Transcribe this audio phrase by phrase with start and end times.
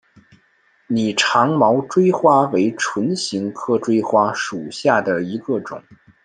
[0.87, 5.83] 拟长毛锥花为唇形科锥花属下的一个种。